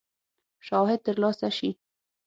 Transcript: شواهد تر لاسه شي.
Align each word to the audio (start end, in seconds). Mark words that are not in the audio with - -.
شواهد 0.65 0.99
تر 1.05 1.15
لاسه 1.21 1.49
شي. 1.57 1.69